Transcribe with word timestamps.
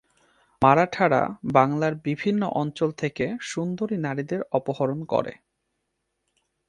মারাঠারা 0.61 1.21
বাংলার 1.51 1.93
বিভিন্ন 2.07 2.41
অঞ্চল 2.61 2.89
থেকে 2.93 3.25
সুন্দরী 3.43 3.97
নারীদের 3.97 4.41
অপহরণ 4.51 4.99
করে। 5.03 5.33